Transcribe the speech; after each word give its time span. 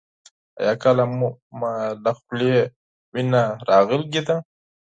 ایا 0.59 0.73
کله 0.83 1.03
مو 1.17 1.27
له 2.03 2.11
خولې 2.17 2.53
وینه 3.13 3.43
راغلې 3.69 4.21
ده؟ 4.27 4.35